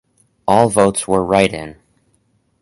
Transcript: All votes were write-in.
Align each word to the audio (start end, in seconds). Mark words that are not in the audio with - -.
All 0.47 0.67
votes 0.69 1.07
were 1.07 1.23
write-in. 1.23 1.75